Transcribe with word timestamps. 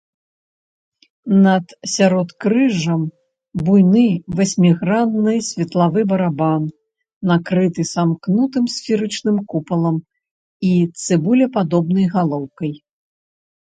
Над 1.47 1.65
сяродкрыжжам 1.95 3.01
буйны 3.65 4.05
васьмігранны 4.39 5.35
светлавы 5.49 6.01
барабан 6.11 6.63
накрыты 7.31 7.81
самкнутым 7.93 8.65
сферычным 8.77 9.37
купалам 9.53 9.97
і 10.71 10.73
цыбулепадобнай 11.05 12.07
галоўкай. 12.17 12.73